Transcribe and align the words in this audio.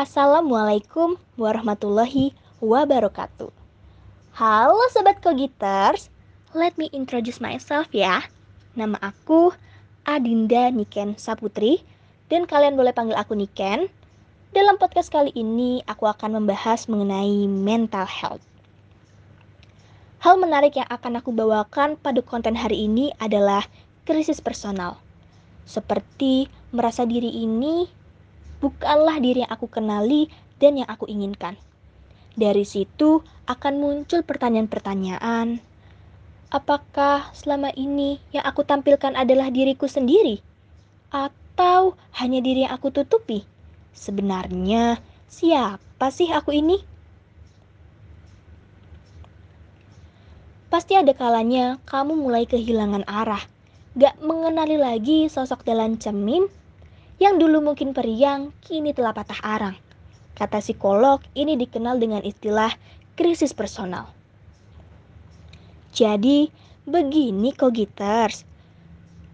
Assalamualaikum 0.00 1.20
warahmatullahi 1.36 2.32
wabarakatuh. 2.64 3.52
Halo 4.32 4.84
Sobat 4.96 5.20
Kogiters, 5.20 6.08
let 6.56 6.72
me 6.80 6.88
introduce 6.96 7.36
myself 7.36 7.84
ya. 7.92 8.24
Nama 8.80 8.96
aku 9.04 9.52
Adinda 10.08 10.72
Niken 10.72 11.20
Saputri 11.20 11.84
dan 12.32 12.48
kalian 12.48 12.80
boleh 12.80 12.96
panggil 12.96 13.12
aku 13.12 13.36
Niken. 13.36 13.92
Dalam 14.56 14.80
podcast 14.80 15.12
kali 15.12 15.36
ini 15.36 15.84
aku 15.84 16.08
akan 16.08 16.40
membahas 16.40 16.88
mengenai 16.88 17.44
mental 17.44 18.08
health. 18.08 18.44
Hal 20.24 20.40
menarik 20.40 20.80
yang 20.80 20.88
akan 20.88 21.20
aku 21.20 21.28
bawakan 21.28 22.00
pada 22.00 22.24
konten 22.24 22.56
hari 22.56 22.88
ini 22.88 23.12
adalah 23.20 23.68
krisis 24.08 24.40
personal. 24.40 24.96
Seperti 25.68 26.48
merasa 26.72 27.04
diri 27.04 27.44
ini 27.44 27.99
bukanlah 28.60 29.16
diri 29.18 29.42
yang 29.42 29.52
aku 29.52 29.66
kenali 29.66 30.28
dan 30.60 30.76
yang 30.76 30.88
aku 30.88 31.08
inginkan. 31.08 31.56
Dari 32.36 32.62
situ 32.62 33.24
akan 33.48 33.74
muncul 33.80 34.22
pertanyaan-pertanyaan. 34.22 35.58
Apakah 36.52 37.32
selama 37.34 37.74
ini 37.74 38.20
yang 38.30 38.44
aku 38.46 38.62
tampilkan 38.62 39.16
adalah 39.16 39.50
diriku 39.50 39.90
sendiri? 39.90 40.38
Atau 41.10 41.98
hanya 42.20 42.38
diri 42.38 42.68
yang 42.68 42.76
aku 42.76 42.94
tutupi? 42.94 43.42
Sebenarnya, 43.90 45.02
siapa 45.26 46.06
sih 46.14 46.30
aku 46.30 46.54
ini? 46.54 46.78
Pasti 50.70 50.94
ada 50.94 51.10
kalanya 51.10 51.82
kamu 51.82 52.14
mulai 52.14 52.46
kehilangan 52.46 53.02
arah, 53.10 53.42
gak 53.98 54.22
mengenali 54.22 54.78
lagi 54.78 55.26
sosok 55.26 55.66
dalam 55.66 55.98
cermin 55.98 56.46
yang 57.20 57.36
dulu 57.36 57.60
mungkin 57.60 57.92
periang, 57.92 58.56
kini 58.64 58.96
telah 58.96 59.12
patah 59.12 59.38
arang. 59.44 59.76
Kata 60.32 60.64
psikolog, 60.64 61.20
ini 61.36 61.52
dikenal 61.60 62.00
dengan 62.00 62.24
istilah 62.24 62.72
krisis 63.12 63.52
personal. 63.52 64.08
Jadi, 65.92 66.48
begini 66.88 67.52
kogiters. 67.52 68.48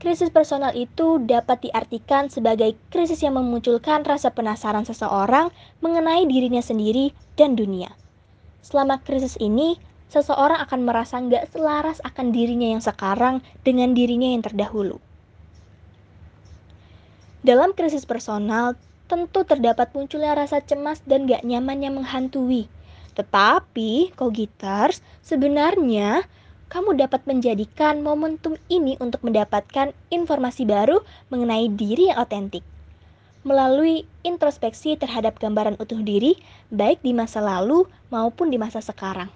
Krisis 0.00 0.32
personal 0.32 0.72
itu 0.72 1.20
dapat 1.20 1.68
diartikan 1.68 2.32
sebagai 2.32 2.72
krisis 2.88 3.20
yang 3.20 3.36
memunculkan 3.36 4.00
rasa 4.04 4.32
penasaran 4.32 4.88
seseorang 4.88 5.52
mengenai 5.84 6.24
dirinya 6.24 6.64
sendiri 6.64 7.12
dan 7.36 7.52
dunia. 7.52 7.92
Selama 8.64 9.00
krisis 9.04 9.36
ini, 9.36 9.76
seseorang 10.08 10.60
akan 10.64 10.88
merasa 10.88 11.20
nggak 11.20 11.52
selaras 11.52 12.00
akan 12.00 12.32
dirinya 12.32 12.72
yang 12.72 12.80
sekarang 12.80 13.44
dengan 13.60 13.92
dirinya 13.92 14.32
yang 14.32 14.40
terdahulu. 14.40 15.00
Dalam 17.44 17.76
krisis 17.76 18.08
personal, 18.08 18.72
tentu 19.04 19.44
terdapat 19.44 19.92
munculnya 19.92 20.32
rasa 20.32 20.64
cemas 20.64 21.04
dan 21.04 21.28
gak 21.28 21.44
nyaman 21.44 21.84
yang 21.84 21.94
menghantui. 22.00 22.64
Tetapi, 23.12 24.16
Kogiters, 24.16 25.04
sebenarnya 25.20 26.24
kamu 26.72 26.96
dapat 26.96 27.28
menjadikan 27.28 28.00
momentum 28.00 28.56
ini 28.72 28.96
untuk 28.96 29.20
mendapatkan 29.20 29.92
informasi 30.08 30.64
baru 30.64 31.04
mengenai 31.28 31.68
diri 31.68 32.08
yang 32.08 32.24
otentik. 32.24 32.64
Melalui 33.44 34.08
introspeksi 34.24 34.96
terhadap 34.96 35.36
gambaran 35.36 35.76
utuh 35.76 36.00
diri, 36.00 36.40
baik 36.72 37.04
di 37.04 37.12
masa 37.12 37.44
lalu 37.44 37.84
maupun 38.08 38.48
di 38.48 38.56
masa 38.56 38.80
sekarang. 38.80 39.28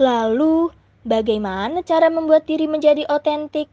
Lalu, 0.00 0.72
Bagaimana 1.04 1.84
cara 1.84 2.08
membuat 2.08 2.48
diri 2.48 2.64
menjadi 2.64 3.04
otentik? 3.12 3.68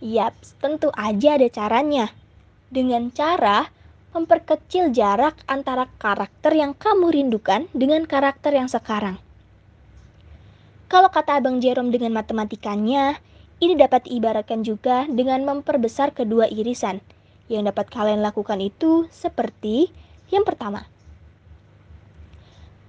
Yap, 0.00 0.32
tentu 0.64 0.88
aja 0.96 1.36
ada 1.36 1.44
caranya. 1.52 2.08
Dengan 2.72 3.12
cara 3.12 3.68
memperkecil 4.16 4.96
jarak 4.96 5.36
antara 5.44 5.92
karakter 6.00 6.56
yang 6.56 6.72
kamu 6.72 7.12
rindukan 7.12 7.68
dengan 7.76 8.08
karakter 8.08 8.56
yang 8.56 8.64
sekarang. 8.64 9.20
Kalau 10.88 11.12
kata 11.12 11.36
Abang 11.36 11.60
Jerome 11.60 11.92
dengan 11.92 12.16
matematikanya, 12.16 13.20
ini 13.60 13.76
dapat 13.76 14.08
diibaratkan 14.08 14.64
juga 14.64 15.04
dengan 15.12 15.44
memperbesar 15.44 16.16
kedua 16.16 16.48
irisan. 16.48 17.04
Yang 17.52 17.76
dapat 17.76 17.92
kalian 17.92 18.24
lakukan 18.24 18.56
itu 18.64 19.04
seperti 19.12 19.92
yang 20.32 20.48
pertama, 20.48 20.88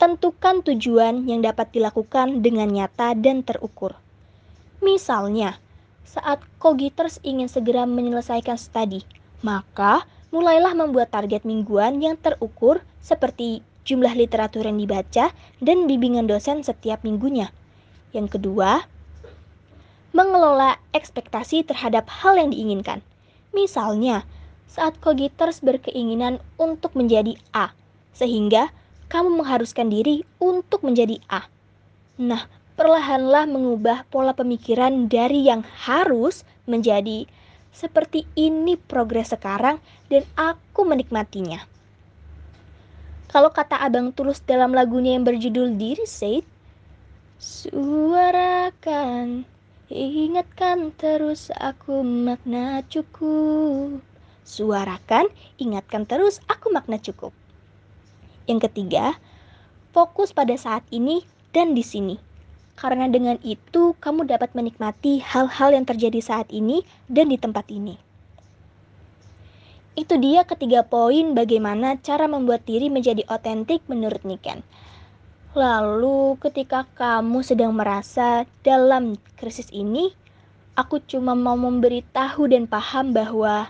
Tentukan 0.03 0.67
tujuan 0.67 1.31
yang 1.31 1.39
dapat 1.47 1.71
dilakukan 1.71 2.43
dengan 2.43 2.67
nyata 2.67 3.15
dan 3.15 3.39
terukur. 3.39 3.95
Misalnya, 4.83 5.63
saat 6.03 6.43
kogiters 6.59 7.23
ingin 7.23 7.47
segera 7.47 7.87
menyelesaikan 7.87 8.59
studi, 8.59 9.07
maka 9.47 10.03
mulailah 10.27 10.75
membuat 10.75 11.07
target 11.07 11.47
mingguan 11.47 12.03
yang 12.03 12.19
terukur 12.19 12.83
seperti 12.99 13.63
jumlah 13.87 14.11
literatur 14.11 14.67
yang 14.67 14.75
dibaca 14.75 15.31
dan 15.63 15.87
bimbingan 15.87 16.27
dosen 16.27 16.67
setiap 16.67 16.99
minggunya. 17.07 17.55
Yang 18.11 18.35
kedua, 18.35 18.83
mengelola 20.11 20.83
ekspektasi 20.91 21.63
terhadap 21.63 22.11
hal 22.11 22.35
yang 22.35 22.51
diinginkan. 22.51 22.99
Misalnya, 23.55 24.27
saat 24.67 24.99
kogiters 24.99 25.63
berkeinginan 25.63 26.43
untuk 26.59 26.91
menjadi 26.91 27.39
A, 27.55 27.71
sehingga 28.11 28.67
kamu 29.13 29.45
mengharuskan 29.45 29.93
diri 29.93 30.25
untuk 30.41 30.81
menjadi 30.81 31.21
A. 31.29 31.45
Nah, 32.17 32.49
perlahanlah 32.73 33.45
mengubah 33.45 34.09
pola 34.09 34.33
pemikiran 34.33 35.05
dari 35.05 35.45
yang 35.45 35.61
harus 35.85 36.41
menjadi 36.65 37.29
seperti 37.69 38.25
ini 38.33 38.73
progres 38.73 39.29
sekarang 39.29 39.77
dan 40.09 40.25
aku 40.33 40.81
menikmatinya. 40.81 41.61
Kalau 43.29 43.53
kata 43.53 43.77
Abang 43.85 44.09
Tulus 44.17 44.41
dalam 44.41 44.73
lagunya 44.73 45.13
yang 45.13 45.25
berjudul 45.25 45.77
Diri 45.77 46.09
Said, 46.09 46.45
Suarakan, 47.37 47.85
ingatkan 49.93 50.89
terus 50.97 51.53
aku 51.53 52.01
makna 52.01 52.81
cukup. 52.89 54.01
Suarakan, 54.41 55.29
ingatkan 55.61 56.09
terus 56.09 56.41
aku 56.49 56.73
makna 56.73 56.97
cukup. 56.97 57.42
Yang 58.43 58.69
ketiga, 58.69 59.15
fokus 59.95 60.35
pada 60.35 60.57
saat 60.57 60.83
ini 60.91 61.23
dan 61.55 61.77
di 61.77 61.85
sini. 61.85 62.19
Karena 62.73 63.05
dengan 63.05 63.37
itu 63.45 63.93
kamu 64.01 64.25
dapat 64.25 64.57
menikmati 64.57 65.21
hal-hal 65.21 65.77
yang 65.77 65.85
terjadi 65.85 66.19
saat 66.19 66.49
ini 66.49 66.81
dan 67.05 67.29
di 67.29 67.37
tempat 67.37 67.69
ini. 67.69 67.95
Itu 69.93 70.17
dia 70.17 70.41
ketiga 70.41 70.81
poin 70.81 71.37
bagaimana 71.37 72.01
cara 72.01 72.25
membuat 72.25 72.65
diri 72.65 72.89
menjadi 72.89 73.21
otentik 73.29 73.85
menurut 73.85 74.25
Niken. 74.25 74.65
Lalu 75.53 76.41
ketika 76.41 76.89
kamu 76.97 77.45
sedang 77.45 77.77
merasa 77.77 78.49
dalam 78.65 79.21
krisis 79.37 79.69
ini, 79.69 80.09
aku 80.73 80.97
cuma 81.05 81.37
mau 81.37 81.53
memberitahu 81.53 82.49
dan 82.49 82.65
paham 82.65 83.13
bahwa 83.13 83.69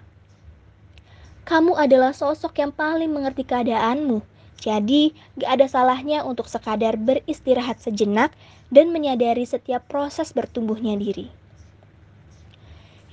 kamu 1.44 1.75
adalah 1.75 2.16
sosok 2.16 2.55
yang 2.63 2.72
paling 2.72 3.11
mengerti 3.11 3.44
keadaanmu 3.44 4.23
jadi, 4.59 5.12
gak 5.36 5.59
ada 5.59 5.68
salahnya 5.68 6.24
untuk 6.24 6.47
sekadar 6.47 6.96
beristirahat 6.96 7.84
sejenak 7.84 8.31
dan 8.72 8.96
menyadari 8.96 9.44
setiap 9.44 9.84
proses 9.91 10.31
bertumbuhnya 10.31 10.96
diri. 10.96 11.28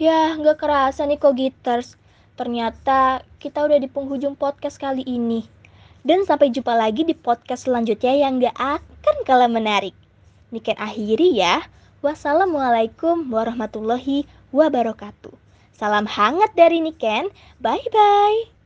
Ya, 0.01 0.39
gak 0.39 0.63
kerasa 0.63 1.05
nih 1.05 1.21
kok 1.21 1.37
gitters. 1.37 1.99
Ternyata 2.39 3.27
kita 3.37 3.67
udah 3.67 3.77
di 3.77 3.91
penghujung 3.91 4.39
podcast 4.39 4.81
kali 4.81 5.05
ini. 5.05 5.45
Dan 6.01 6.25
sampai 6.25 6.49
jumpa 6.49 6.73
lagi 6.73 7.05
di 7.05 7.13
podcast 7.13 7.69
selanjutnya 7.69 8.17
yang 8.17 8.41
gak 8.41 8.57
akan 8.57 9.17
kalah 9.29 9.51
menarik. 9.51 9.93
Niken 10.49 10.79
akhiri 10.81 11.37
ya. 11.37 11.67
Wassalamualaikum 12.01 13.29
warahmatullahi 13.29 14.25
wabarakatuh. 14.57 15.37
Salam 15.77 16.09
hangat 16.09 16.57
dari 16.57 16.81
Niken. 16.81 17.29
Bye-bye. 17.61 18.60